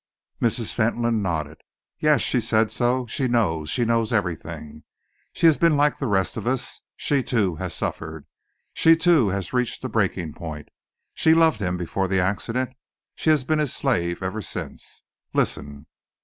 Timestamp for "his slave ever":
13.59-14.41